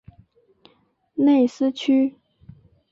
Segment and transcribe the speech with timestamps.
[1.13, 2.15] 内斯屈。